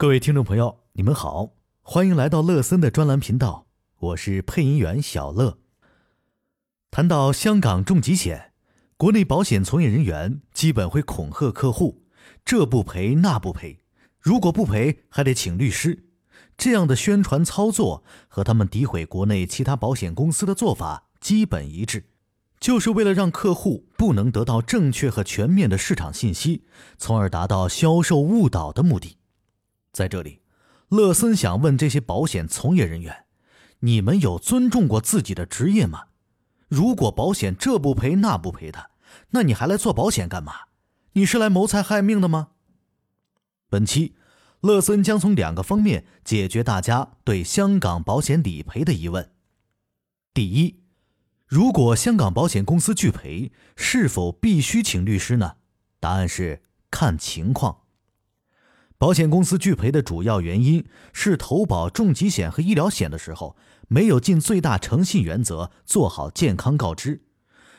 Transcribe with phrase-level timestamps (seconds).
[0.00, 3.66] 各位听众朋友，你们好，欢迎来到乐森的专栏频道，
[3.98, 5.58] 我是配音员小乐。
[6.88, 8.52] 谈到香港重疾险，
[8.96, 12.04] 国内保险从业人员基本会恐吓客户，
[12.44, 13.80] 这不赔那不赔，
[14.20, 16.06] 如果不赔还得请律师。
[16.56, 22.04] 这样的宣传操作和他们诋毁国内其他保险公司的做法基本一致，
[22.60, 26.62] 就是为了让客户不能得到正确和全面的市场信息，
[26.98, 29.17] 从而达到销售误导的目的。
[29.98, 30.42] 在这里，
[30.90, 33.24] 乐森想问这些保险从业人员：
[33.80, 36.04] 你们有尊重过自己的职业吗？
[36.68, 38.92] 如果保险这不赔那不赔的，
[39.30, 40.52] 那你还来做保险干嘛？
[41.14, 42.50] 你是来谋财害命的吗？
[43.68, 44.14] 本期，
[44.60, 49.32] 乐森将从两个方面解决大家对香港保险理赔的疑问。
[50.32, 50.78] 第一，
[51.44, 55.56] 如果香港保险公司拒赔，是否必须请律师呢？
[55.98, 57.87] 答案是看情况。
[58.98, 67.22] 保险公司拒赔的主要原因是投保重疾险和医疗险的时候没有尽最大诚信原则做好健康告知。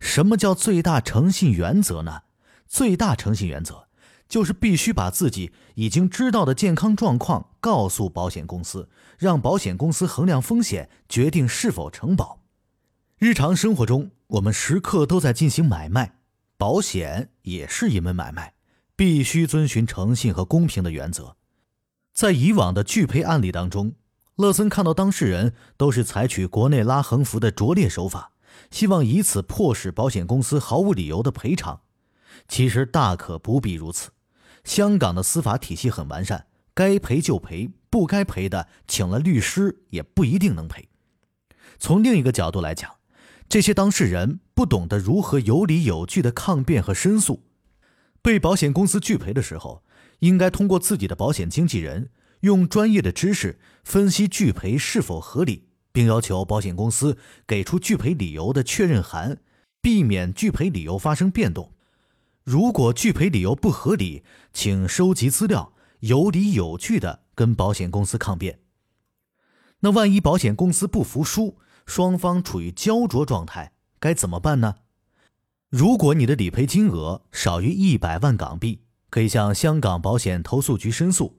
[0.00, 2.22] 什么叫最大诚信原则呢？
[2.66, 3.88] 最大诚信原则
[4.26, 8.88] 就是必须把自己已经知道的健康状况告诉保险公司，
[9.18, 12.40] 让保险公司衡量风险，决定是否承保。
[13.18, 16.14] 日常生活中，我们时刻都在进行买卖，
[16.56, 18.54] 保险也是一门买卖。
[19.02, 21.34] 必须遵循诚信和公平的原则。
[22.14, 23.94] 在以往的拒赔案例当中，
[24.36, 28.30] 乐森看到当事人都是采取国内拉横幅的拙劣手法，
[28.70, 31.80] 希望以此迫使保险公司毫无理由的赔偿。
[32.46, 34.12] 其实大可不必如此。
[34.62, 40.88] 香港的司法体系很完善，该赔就赔，不该赔的请了律师也不一定能赔。
[41.80, 42.88] 从另一个角度来讲，
[43.48, 47.42] 这些当事人不懂得如何有理有据的抗辩和申诉。
[48.22, 49.82] 被保险公司拒赔的时候，
[50.20, 59.38] 应该通过自己的保险经纪人用专业的知识分析拒赔是否合理，并要求保险公司给出拒赔理由的确认函，
[59.80, 61.72] 避免拒赔理由发生变动。
[62.44, 68.60] 如果拒赔理由不合理，请收集资料，有理有据的跟保险公司抗辩。
[69.80, 74.76] 那万一保险公司不服输，双方处于焦灼状态，该怎么办呢？
[75.72, 81.32] 如果你的理赔金额少于一百万港币，可以向香港保险投诉局申诉；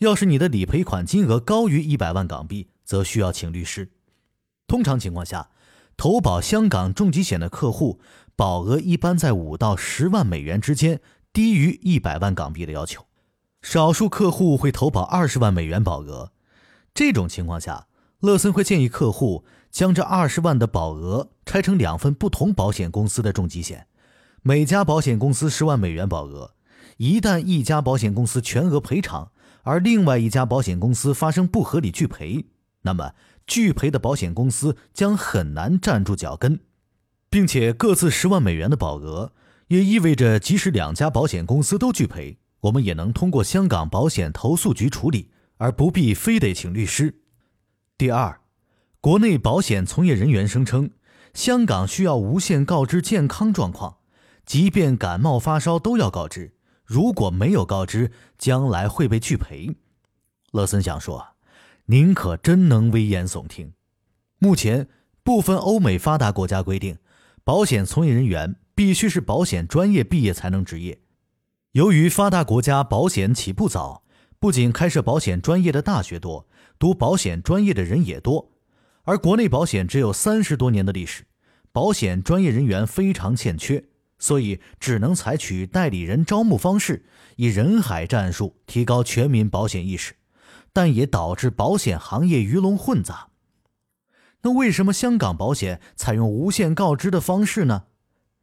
[0.00, 3.90] 要是你的理赔款金额高于一百万港币，则需要请律师。
[4.66, 5.48] 通常情况下，
[5.96, 7.98] 投保香港重疾险的客户
[8.36, 11.00] 保额一般在五到十万美元之间，
[11.32, 13.06] 低于一百万港币的要求。
[13.62, 16.32] 少数客户会投保二十万美元保额，
[16.92, 17.86] 这种情况下，
[18.24, 19.44] 乐森会建议客户。
[19.70, 23.88] 将这二十万的保额拆成两份不同保险公司的重疾险，
[24.40, 26.52] 每家保险公司十万美元保额。
[26.98, 29.32] 一旦一家保险公司全额赔偿，
[29.64, 32.46] 而另外一家保险公司发生不合理拒赔，
[32.82, 33.14] 那么
[33.48, 36.60] 拒赔的保险公司将很难站住脚跟，
[37.28, 39.32] 并且各自十万美元的保额，
[39.66, 47.22] 也意味着即使两家保险公司都拒赔，我们也能通过香港保险投诉局处理，而不必非得请律师。
[47.96, 48.40] 第二。
[49.00, 50.90] 国内保险从业人员声称，
[51.32, 53.98] 香港需要无限告知健康状况，
[54.44, 56.54] 即便感冒发烧都要告知。
[56.84, 59.76] 如果没有告知，将来会被拒赔。
[60.50, 61.34] 乐森想说，
[61.86, 63.72] 您可真能危言耸听。
[64.38, 64.88] 目前，
[65.22, 66.98] 部分欧美发达国家规定，
[67.44, 70.98] 保险从业人员必须是保险专业毕业才能执业。
[71.72, 74.02] 由于发达国家保险起步早，
[74.40, 76.46] 不仅开设保险专业的大学多，
[76.84, 78.52] 读保险专业的人也多。
[79.04, 81.24] 而国内保险只有三十多年的历史，
[81.72, 83.82] 保险专业人员非常欠缺，
[84.18, 87.06] 所以只能采取代理人招募方式，
[87.36, 90.12] 以人海战术提高全民保险意识，
[90.74, 93.28] 但也导致保险行业鱼龙混杂。
[94.42, 97.84] 那为什么香港保险采用无限告知的方式呢？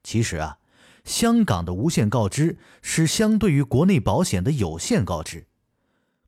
[0.01, 0.57] 其实啊，
[1.03, 5.45] 香港的无限告知是相对于国内保险的有限告知。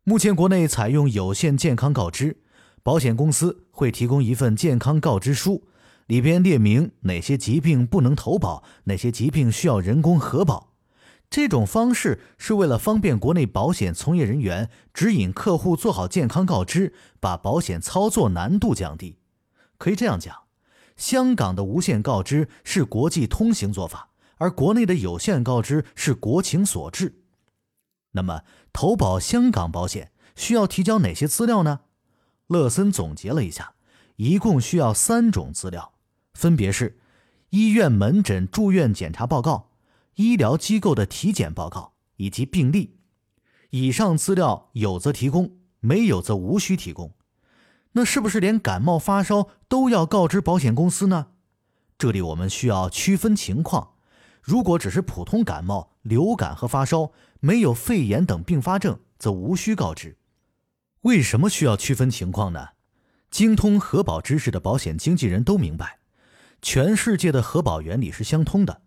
[0.06, 2.42] 目前国内采用有限健康告知。
[2.83, 5.63] 保险公司会提供一份健康告知书，
[6.07, 10.74] 里边列明哪些疾病不能投保，哪些疾病需要人工核保。
[11.30, 19.19] 这种方式是为了方便国内保险从业人员指引客户做好健康告知，把保险操作难度降低。
[19.77, 20.36] 可以这样讲，
[20.98, 27.23] 香港的无限告知是国际通行做法，而国内的有限告知是国情所致。
[28.13, 31.81] 那么，投保香港保险需要提交哪些资料呢？
[32.48, 33.75] 乐森总结了一下，
[34.15, 35.94] 一共需要三种资料，
[36.33, 37.00] 分别是
[37.50, 39.71] 医院门诊住院检查报告、
[40.15, 42.98] 医疗机构的体检报告以及病历。
[43.71, 47.13] 以上资料有则提供，没有则无需提供。
[47.94, 51.27] 那是不是连感冒发烧都要告知保险公司呢？
[51.98, 53.93] 这里我们需要区分情况。
[54.44, 60.18] 如果只是普通感冒、流感和发烧，没有肺炎等并发症，则无需告知。
[61.01, 62.69] 为什么需要区分情况呢？
[63.31, 66.00] 精通核保知识的保险经纪人都明白，
[66.62, 68.81] 全世界的核保原理是相通的，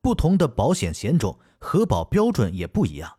[0.00, 3.16] 不同的保险险种核保标准也不一样。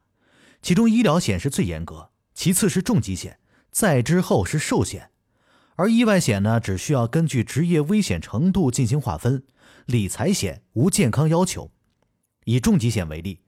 [0.62, 3.40] 其中医疗险是最严格，其次是重疾险，
[3.70, 5.12] 再之后是寿险。
[5.76, 9.44] 而意外险呢，只需要根据职业危险程度进行划分。
[9.86, 11.72] 理财险无健康要求。
[12.46, 13.40] 以重疾险为例，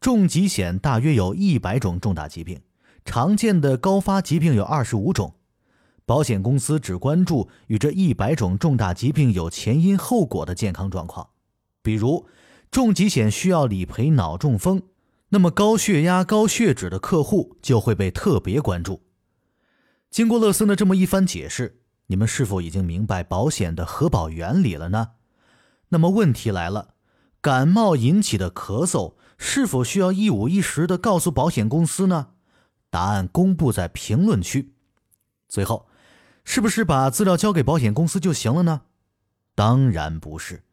[0.00, 2.60] 重疾险大约有一百种重大疾病，
[3.04, 5.34] 常见的高发疾病有二十五种。
[6.06, 11.28] 保险公司只关注与这一百种重大疾病有前因后果的健康状况。
[11.82, 12.26] 比如，
[12.70, 14.82] 重疾险需要理赔脑中风，
[15.28, 19.02] 那么高血压、高血脂的客户就会被特别关注。
[20.10, 25.08] 经过乐森的这么一番解释，你们是否已经明白保险的核保原理了呢？
[25.90, 26.94] 那么问题来了，
[27.40, 32.28] 感冒引起的咳嗽是否需要一五一十的告诉保险公司呢？
[32.90, 34.72] 答案公布在评论区。
[35.48, 35.86] 最后，
[36.44, 38.82] 是不是把资料交给保险公司就行了呢？
[39.54, 40.64] 当然不是，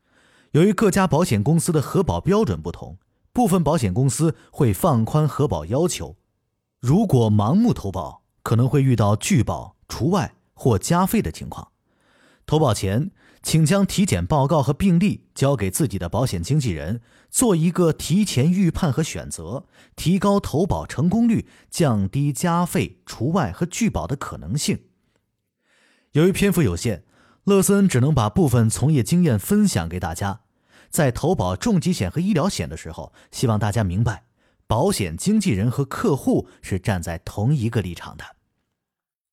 [0.51, 2.97] 由于各家保险公司的核保标准不同，
[3.31, 6.15] 部分保险公司会放宽核保要求。
[6.79, 11.69] 如果盲目投保，可能会遇到拒保、除外或加费的情况。
[12.45, 13.11] 投保前，
[13.45, 17.00] 请将体检报告和病历交给自己的保险经纪人，
[17.30, 24.86] 做一个提前预判和选择，提高投保成功率，降低加费、除外和拒保的可能性。
[26.13, 27.03] 由于篇幅有限，
[27.44, 30.42] 乐森只能把部分从业经验分享给大家。
[30.89, 34.24] 在投保重疾险和医疗险的时候，希望大家明白，
[34.65, 38.25] 保险经纪人和客户是站在同一个立场的。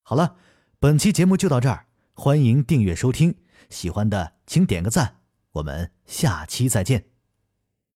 [0.03, 0.37] 好了，
[0.79, 3.35] 本期节目就到这儿，欢迎订阅收听，
[3.73, 5.17] 喜欢的请点个赞，
[5.53, 7.12] 我们下期再见。